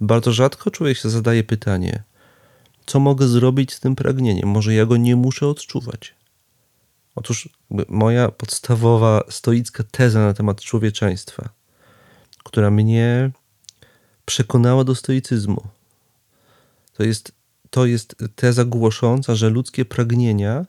[0.00, 2.02] Bardzo rzadko człowiek się zadaje pytanie,
[2.86, 4.48] co mogę zrobić z tym pragnieniem?
[4.48, 6.14] Może ja go nie muszę odczuwać.
[7.14, 7.48] Otóż
[7.88, 11.48] moja podstawowa stoicka teza na temat człowieczeństwa,
[12.44, 13.30] która mnie
[14.24, 15.62] przekonała do stoicyzmu,
[16.92, 17.32] to jest,
[17.70, 20.66] to jest teza głosząca, że ludzkie pragnienia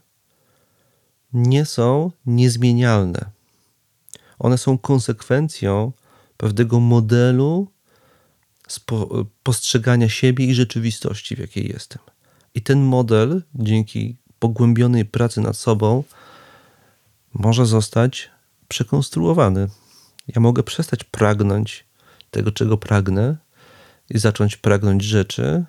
[1.33, 3.25] nie są niezmienialne.
[4.39, 5.91] One są konsekwencją
[6.37, 7.67] pewnego modelu
[9.43, 12.01] postrzegania siebie i rzeczywistości, w jakiej jestem.
[12.55, 16.03] I ten model, dzięki pogłębionej pracy nad sobą,
[17.33, 18.31] może zostać
[18.67, 19.69] przekonstruowany.
[20.27, 21.85] Ja mogę przestać pragnąć
[22.31, 23.37] tego, czego pragnę,
[24.09, 25.63] i zacząć pragnąć rzeczy,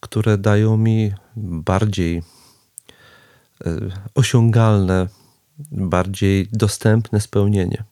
[0.00, 2.22] które dają mi bardziej
[3.66, 3.70] e,
[4.14, 5.08] osiągalne,
[5.70, 7.84] bardziej dostępne spełnienie.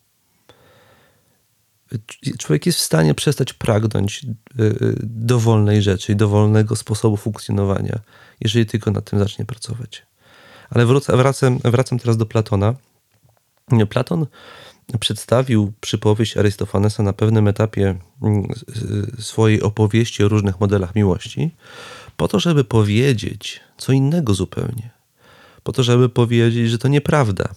[2.38, 4.28] Człowiek jest w stanie przestać pragnąć e,
[5.02, 7.98] dowolnej rzeczy i dowolnego sposobu funkcjonowania,
[8.40, 10.06] jeżeli tylko nad tym zacznie pracować.
[10.70, 12.74] Ale wracam, wracam teraz do Platona.
[13.88, 14.26] Platon
[15.00, 18.46] przedstawił przypowieść Arystofanesa na pewnym etapie mm,
[19.18, 21.50] swojej opowieści o różnych modelach miłości,
[22.16, 24.90] po to, żeby powiedzieć co innego zupełnie.
[25.62, 27.48] Po to, żeby powiedzieć, że to nieprawda,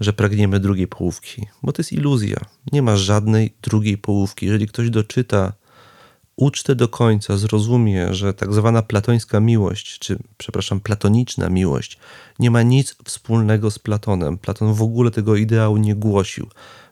[0.00, 2.40] że pragniemy drugiej połówki, bo to jest iluzja.
[2.72, 4.46] Nie ma żadnej drugiej połówki.
[4.46, 5.52] Jeżeli ktoś doczyta
[6.36, 11.98] ucztę do końca, zrozumie, że tak zwana platońska miłość, czy przepraszam, platoniczna miłość,
[12.38, 14.38] nie ma nic wspólnego z Platonem.
[14.38, 16.50] Platon w ogóle tego ideału nie głosił.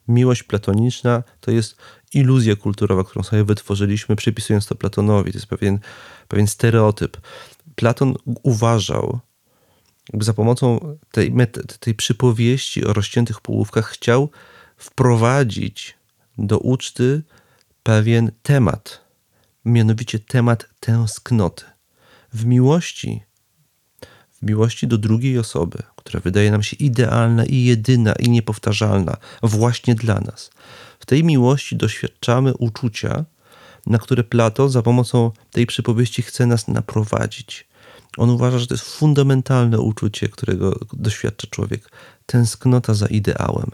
[0.09, 1.77] Miłość platoniczna to jest
[2.15, 5.33] iluzja kulturowa, którą sobie wytworzyliśmy, przypisując to Platonowi.
[5.33, 5.79] To jest pewien,
[6.29, 7.21] pewien stereotyp.
[7.75, 9.21] Platon uważał,
[10.21, 11.33] za pomocą tej,
[11.81, 14.31] tej przypowieści o rozciętych połówkach chciał
[14.77, 15.95] wprowadzić
[16.39, 17.23] do uczty
[17.83, 19.04] pewien temat,
[19.65, 21.65] mianowicie temat tęsknoty.
[22.33, 23.23] W miłości,
[24.33, 29.95] w miłości do drugiej osoby, która wydaje nam się idealna i jedyna i niepowtarzalna właśnie
[29.95, 30.51] dla nas.
[31.01, 33.25] W tej miłości doświadczamy uczucia,
[33.87, 37.69] na które Platon za pomocą tej przypowieści chce nas naprowadzić.
[38.17, 41.91] On uważa, że to jest fundamentalne uczucie, którego doświadcza człowiek
[42.27, 43.71] tęsknota za ideałem.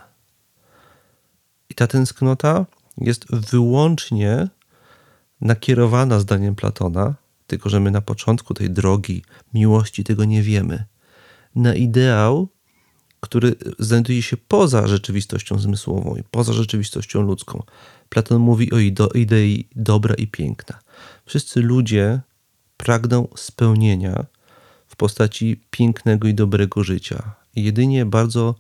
[1.71, 2.67] I ta tęsknota
[2.99, 4.49] jest wyłącznie
[5.41, 7.15] nakierowana zdaniem Platona,
[7.47, 9.23] tylko że my na początku tej drogi
[9.55, 10.85] miłości tego nie wiemy,
[11.55, 12.49] na ideał,
[13.21, 17.63] który znajduje się poza rzeczywistością zmysłową i poza rzeczywistością ludzką.
[18.09, 18.79] Platon mówi o
[19.15, 20.79] idei dobra i piękna.
[21.27, 22.21] Wszyscy ludzie
[22.77, 24.25] pragną spełnienia
[24.87, 27.35] w postaci pięknego i dobrego życia.
[27.57, 28.55] Jedynie bardzo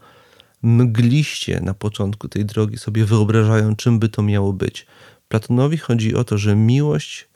[0.63, 4.87] mgliście na początku tej drogi sobie wyobrażają, czym by to miało być.
[5.31, 7.29] Platonowi chodzi o to, że miłość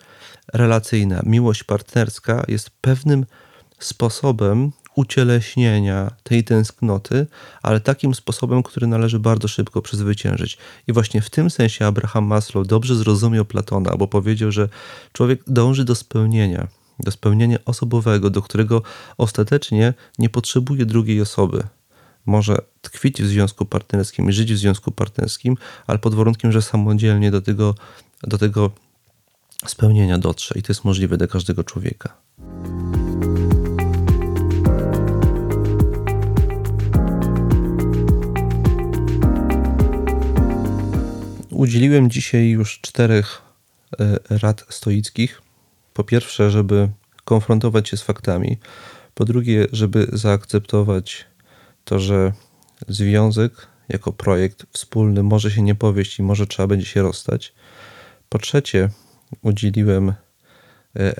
[0.52, 3.26] relacyjna, miłość partnerska jest pewnym
[3.78, 7.26] sposobem ucieleśnienia tej tęsknoty,
[7.62, 10.58] ale takim sposobem, który należy bardzo szybko przezwyciężyć.
[10.86, 14.68] I właśnie w tym sensie Abraham Maslow dobrze zrozumiał Platona, bo powiedział, że
[15.12, 18.82] człowiek dąży do spełnienia, do spełnienia osobowego, do którego
[19.18, 21.62] ostatecznie nie potrzebuje drugiej osoby
[22.26, 27.42] może tkwić w związku partnerskim żyć w związku partnerskim, ale pod warunkiem, że samodzielnie do
[27.42, 27.74] tego,
[28.22, 28.70] do tego
[29.66, 30.54] spełnienia dotrze.
[30.58, 32.16] I to jest możliwe dla każdego człowieka.
[41.50, 43.42] Udzieliłem dzisiaj już czterech
[44.00, 45.42] e, rad stoickich.
[45.94, 46.88] Po pierwsze, żeby
[47.24, 48.58] konfrontować się z faktami.
[49.14, 51.24] Po drugie, żeby zaakceptować
[51.84, 52.32] to, że
[52.88, 57.54] związek jako projekt wspólny może się nie powieść i może trzeba będzie się rozstać.
[58.28, 58.90] Po trzecie,
[59.42, 60.14] udzieliłem e,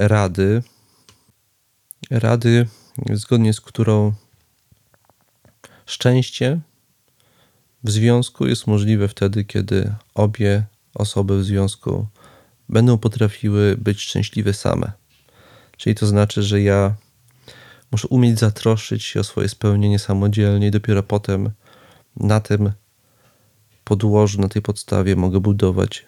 [0.09, 0.62] rady,
[2.11, 2.66] rady,
[3.12, 4.12] zgodnie z którą
[5.87, 6.61] szczęście
[7.85, 12.07] w związku jest możliwe wtedy, kiedy obie osoby w związku
[12.68, 14.92] będą potrafiły być szczęśliwe same.
[15.77, 16.94] Czyli to znaczy, że ja
[17.94, 21.50] Muszę umieć zatroszczyć się o swoje spełnienie samodzielnie i dopiero potem
[22.16, 22.72] na tym
[23.85, 26.07] podłożu, na tej podstawie mogę budować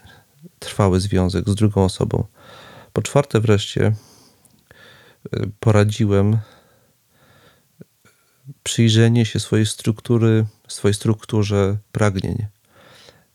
[0.59, 2.25] trwały związek z drugą osobą.
[2.93, 3.93] Po czwarte wreszcie
[5.37, 6.39] y, poradziłem
[8.63, 12.47] przyjrzenie się swojej struktury, swojej strukturze pragnień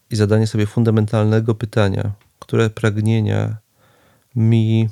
[0.10, 3.58] i zadanie sobie fundamentalnego pytania, które pragnienia
[4.36, 4.90] mi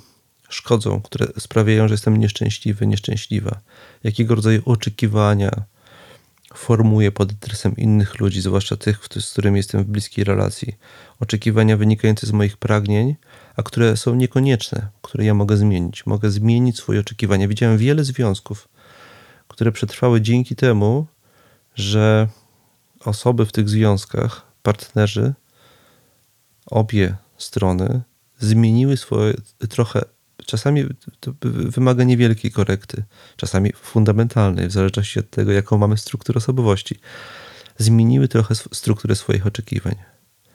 [0.50, 3.60] szkodzą, które sprawiają, że jestem nieszczęśliwy, nieszczęśliwa.
[4.04, 5.52] Jakiego rodzaju oczekiwania
[6.54, 10.76] formuję pod adresem innych ludzi, zwłaszcza tych, z którymi jestem w bliskiej relacji.
[11.20, 13.16] Oczekiwania wynikające z moich pragnień,
[13.56, 16.06] a które są niekonieczne, które ja mogę zmienić.
[16.06, 17.48] Mogę zmienić swoje oczekiwania.
[17.48, 18.68] Widziałem wiele związków,
[19.48, 21.08] które przetrwały dzięki temu,
[21.76, 22.28] że
[23.00, 25.34] osoby w tych związkach, partnerzy,
[26.66, 28.02] obie strony
[28.40, 29.34] zmieniły swoje
[29.70, 30.02] trochę
[30.46, 30.86] czasami
[31.20, 33.04] to wymaga niewielkiej korekty,
[33.36, 37.00] czasami fundamentalnej, w zależności od tego, jaką mamy strukturę osobowości.
[37.78, 39.96] Zmieniły trochę strukturę swoich oczekiwań.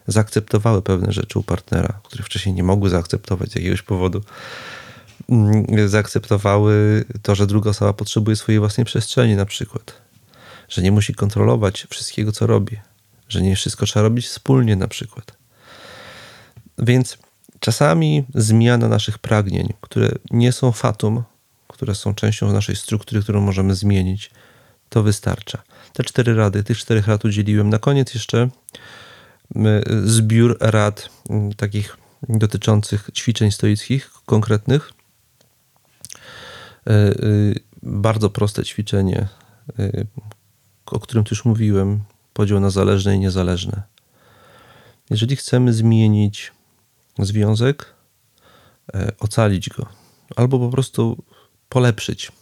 [0.06, 4.22] Zaakceptowały pewne rzeczy u partnera, które wcześniej nie mogły zaakceptować z jakiegoś powodu.
[5.28, 10.02] Mm, zaakceptowały to, że druga osoba potrzebuje swojej własnej przestrzeni, na przykład,
[10.68, 12.76] że nie musi kontrolować wszystkiego, co robi,
[13.28, 15.36] że nie wszystko trzeba robić wspólnie, na przykład.
[16.78, 17.18] Więc
[17.64, 21.22] Czasami zmiana naszych pragnień, które nie są fatum,
[21.68, 24.30] które są częścią naszej struktury, którą możemy zmienić,
[24.88, 25.62] to wystarcza.
[25.92, 27.68] Te cztery rady, tych czterech rad udzieliłem.
[27.68, 28.48] Na koniec jeszcze
[30.04, 31.08] zbiór rad
[31.56, 31.96] takich
[32.28, 34.92] dotyczących ćwiczeń stoickich konkretnych.
[36.86, 37.12] E, e,
[37.82, 39.28] bardzo proste ćwiczenie,
[39.78, 39.90] e,
[40.86, 42.00] o którym tu już mówiłem,
[42.32, 43.82] podział na zależne i niezależne.
[45.10, 46.52] Jeżeli chcemy zmienić
[47.18, 47.94] związek,
[49.20, 49.86] ocalić go,
[50.36, 51.24] albo po prostu
[51.68, 52.32] polepszyć,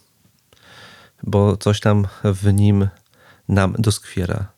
[1.23, 2.87] bo coś tam w nim
[3.49, 4.51] nam doskwiera,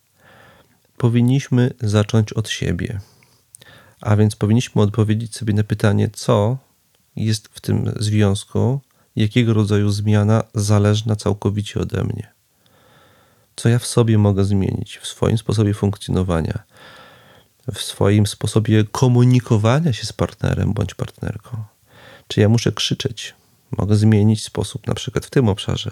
[0.97, 2.99] powinniśmy zacząć od siebie.
[4.01, 6.57] A więc powinniśmy odpowiedzieć sobie na pytanie, co
[7.15, 8.81] jest w tym związku,
[9.15, 12.33] jakiego rodzaju zmiana zależna całkowicie ode mnie.
[13.55, 16.63] Co ja w sobie mogę zmienić, w swoim sposobie funkcjonowania,
[17.73, 21.63] w swoim sposobie komunikowania się z partnerem bądź partnerką.
[22.27, 23.33] Czy ja muszę krzyczeć?
[23.77, 25.91] Mogę zmienić sposób, na przykład w tym obszarze.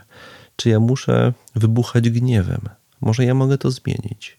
[0.56, 2.62] Czy ja muszę wybuchać gniewem?
[3.02, 4.38] Może ja mogę to zmienić.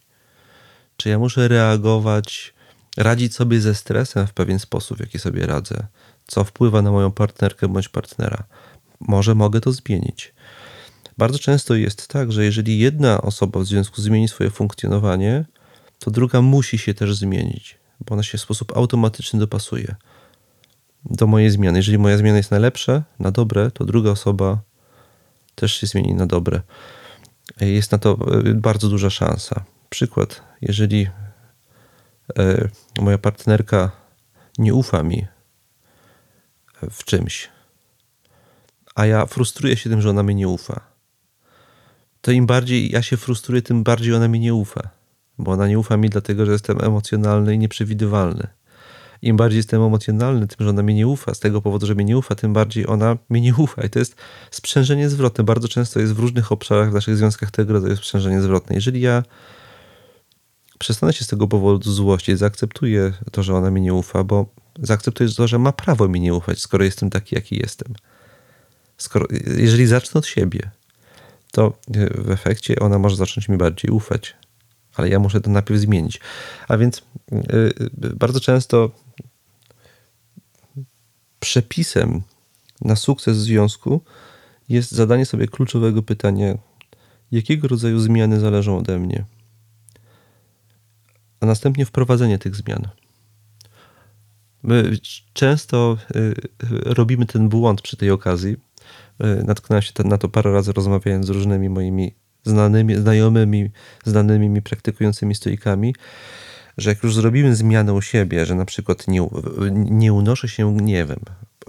[0.97, 2.53] Czy ja muszę reagować
[2.97, 5.87] radzić sobie ze stresem w pewien sposób, w jaki sobie radzę,
[6.27, 8.43] co wpływa na moją partnerkę bądź partnera.
[8.99, 10.33] Może mogę to zmienić.
[11.17, 15.45] Bardzo często jest tak, że jeżeli jedna osoba w związku zmieni swoje funkcjonowanie,
[16.05, 19.95] to druga musi się też zmienić, bo ona się w sposób automatyczny dopasuje
[21.05, 21.77] do mojej zmiany.
[21.77, 24.59] Jeżeli moja zmiana jest na lepsze, na dobre, to druga osoba
[25.55, 26.61] też się zmieni na dobre.
[27.61, 29.65] Jest na to e, bardzo duża szansa.
[29.89, 31.07] Przykład, jeżeli
[32.39, 32.69] E,
[33.01, 33.91] moja partnerka
[34.57, 35.27] nie ufa mi
[36.91, 37.49] w czymś,
[38.95, 40.81] a ja frustruję się tym, że ona mi nie ufa,
[42.21, 44.89] to im bardziej ja się frustruję, tym bardziej ona mi nie ufa.
[45.37, 48.47] Bo ona nie ufa mi dlatego, że jestem emocjonalny i nieprzewidywalny.
[49.21, 52.05] Im bardziej jestem emocjonalny tym, że ona mi nie ufa, z tego powodu, że mi
[52.05, 53.83] nie ufa, tym bardziej ona mi nie ufa.
[53.83, 54.15] I to jest
[54.51, 55.43] sprzężenie zwrotne.
[55.43, 58.75] Bardzo często jest w różnych obszarach w naszych związkach tego rodzaju sprzężenie zwrotne.
[58.75, 59.23] Jeżeli ja
[60.79, 64.45] przestanę się z tego powodu złościć, zaakceptuję to, że ona mi nie ufa, bo
[64.79, 67.93] zaakceptuję to, że ma prawo mi nie ufać, skoro jestem taki, jaki jestem.
[68.97, 69.25] Skoro,
[69.57, 70.71] jeżeli zacznę od siebie,
[71.51, 71.73] to
[72.17, 74.35] w efekcie ona może zacząć mi bardziej ufać,
[74.95, 76.19] ale ja muszę to najpierw zmienić.
[76.67, 77.73] A więc yy,
[78.15, 78.91] bardzo często
[81.39, 82.21] przepisem
[82.81, 84.01] na sukces związku
[84.69, 86.57] jest zadanie sobie kluczowego pytania,
[87.31, 89.25] jakiego rodzaju zmiany zależą ode mnie
[91.39, 92.87] a następnie wprowadzenie tych zmian.
[94.63, 94.97] My
[95.33, 96.33] często y, y,
[96.69, 98.53] robimy ten błąd przy tej okazji.
[99.23, 102.13] Y, natknąłem się na to parę razy rozmawiając z różnymi moimi
[102.45, 103.69] znanymi, znajomymi,
[104.05, 105.95] znanymi mi praktykującymi stoikami,
[106.77, 109.27] że jak już zrobimy zmianę u siebie, że na przykład nie,
[109.71, 111.19] nie unoszę się gniewem,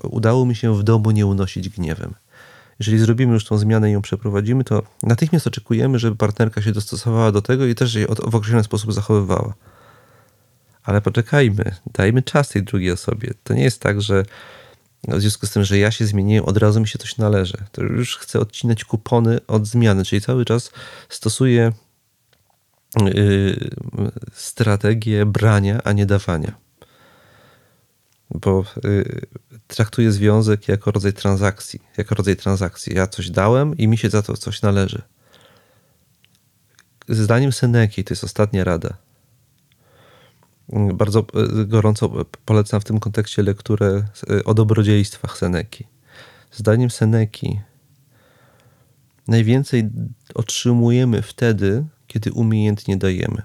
[0.02, 2.14] udało mi się w domu nie unosić gniewem,
[2.78, 7.32] jeżeli zrobimy już tą zmianę i ją przeprowadzimy, to natychmiast oczekujemy, żeby partnerka się dostosowała
[7.32, 9.54] do tego i też się w określony sposób zachowywała.
[10.82, 13.34] Ale poczekajmy, dajmy czas tej drugiej osobie.
[13.44, 14.24] To nie jest tak, że
[15.08, 17.56] w związku z tym, że ja się zmieniłem, od razu mi się coś należy.
[17.72, 20.70] To już chcę odcinać kupony od zmiany, czyli cały czas
[21.08, 21.72] stosuję
[23.00, 23.70] yy,
[24.32, 26.54] strategię brania, a nie dawania.
[28.30, 29.20] Bo yy,
[29.66, 31.82] traktuję związek jako rodzaj transakcji.
[31.96, 32.96] Jako rodzaj transakcji.
[32.96, 35.02] Ja coś dałem i mi się za to coś należy.
[37.08, 39.05] Zdaniem Seneki, to jest ostatnia rada.
[40.94, 45.86] Bardzo e, gorąco polecam w tym kontekście lekturę e, o dobrodziejstwach Seneki.
[46.52, 47.60] Zdaniem Seneki
[49.28, 49.90] najwięcej
[50.34, 53.42] otrzymujemy wtedy, kiedy umiejętnie dajemy.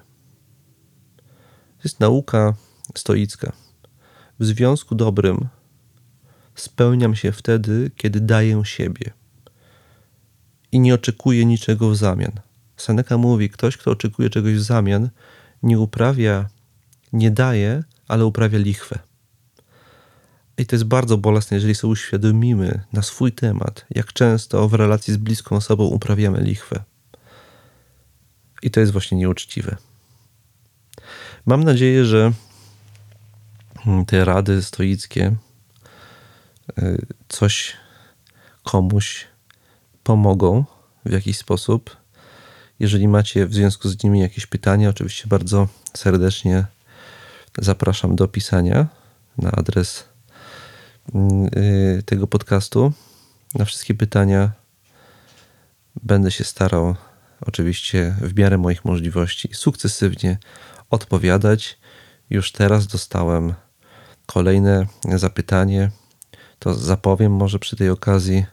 [1.77, 2.53] To jest nauka
[2.95, 3.51] stoicka.
[4.39, 5.47] W związku dobrym
[6.55, 9.11] spełniam się wtedy, kiedy daję siebie
[10.71, 12.31] i nie oczekuję niczego w zamian.
[12.77, 15.09] Seneca mówi: Ktoś, kto oczekuje czegoś w zamian,
[15.63, 16.49] nie uprawia,
[17.13, 18.99] nie daje, ale uprawia lichwę.
[20.57, 25.13] I to jest bardzo bolesne, jeżeli sobie uświadomimy na swój temat, jak często w relacji
[25.13, 26.83] z bliską osobą uprawiamy lichwę.
[28.63, 29.77] I to jest właśnie nieuczciwe.
[31.45, 32.31] Mam nadzieję, że
[34.07, 35.35] te rady stoickie
[36.79, 37.73] Y, coś
[38.63, 39.27] komuś
[40.03, 40.65] pomogą
[41.05, 41.97] w jakiś sposób.
[42.79, 46.65] Jeżeli macie w związku z nimi jakieś pytania, oczywiście bardzo serdecznie
[47.57, 48.87] zapraszam do pisania
[49.37, 50.05] na adres
[51.55, 52.93] y, tego podcastu.
[53.55, 54.51] Na wszystkie pytania
[56.03, 56.95] będę się starał,
[57.41, 60.37] oczywiście w miarę moich możliwości, sukcesywnie
[60.89, 61.79] odpowiadać.
[62.29, 63.53] Już teraz dostałem
[64.25, 64.85] kolejne
[65.15, 65.91] zapytanie,
[66.59, 68.45] to zapowiem może przy tej okazji.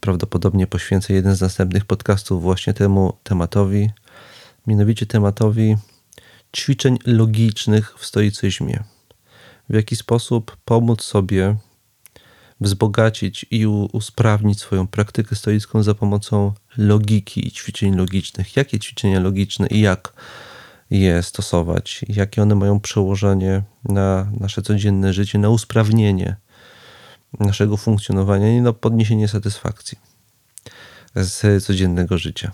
[0.00, 3.90] Prawdopodobnie poświęcę jeden z następnych podcastów właśnie temu tematowi,
[4.66, 5.76] mianowicie tematowi
[6.56, 8.84] ćwiczeń logicznych w stoicyzmie.
[9.68, 11.56] W jaki sposób pomóc sobie
[12.60, 18.56] wzbogacić i usprawnić swoją praktykę stoicką za pomocą logiki i ćwiczeń logicznych.
[18.56, 20.12] Jakie ćwiczenia logiczne i jak
[20.90, 26.36] je stosować, jakie one mają przełożenie na nasze codzienne życie, na usprawnienie
[27.40, 29.98] naszego funkcjonowania i na podniesienie satysfakcji
[31.14, 32.52] z codziennego życia.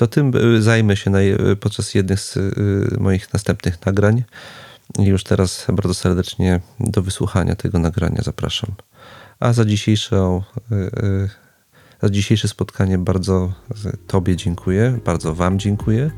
[0.00, 0.32] To tym
[0.62, 1.10] zajmę się
[1.60, 4.24] podczas jednych z y, moich następnych nagrań.
[4.98, 8.70] I już teraz bardzo serdecznie do wysłuchania tego nagrania zapraszam.
[9.40, 10.40] A za dzisiejsze,
[10.72, 11.28] y, y,
[12.02, 13.52] za dzisiejsze spotkanie bardzo
[14.06, 16.10] Tobie dziękuję, bardzo Wam dziękuję.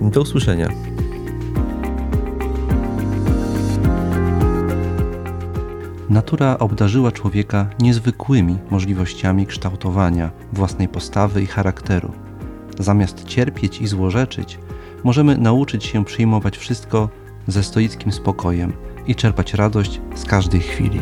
[0.00, 0.68] Do usłyszenia.
[6.08, 12.12] Natura obdarzyła człowieka niezwykłymi możliwościami kształtowania własnej postawy i charakteru.
[12.80, 14.58] Zamiast cierpieć i złorzeczyć,
[15.04, 17.08] możemy nauczyć się przyjmować wszystko
[17.46, 18.72] ze stoickim spokojem
[19.06, 21.00] i czerpać radość z każdej chwili.